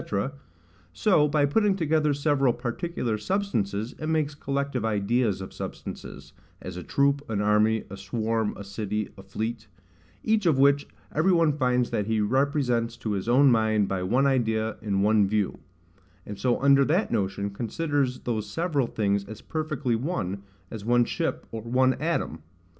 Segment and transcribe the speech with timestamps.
[0.93, 6.81] —so, by putting together several particular substances, it makes collective ideas of substances, as a
[6.81, 9.67] troop, an army, a swarm, a city, a fleet;
[10.23, 14.25] each of which every one finds that he represents to his own mind by one
[14.25, 15.59] idea, in one view;
[16.25, 20.41] and so under that notion considers those several things as perfectly one,
[20.71, 22.39] as one ship, or one atom.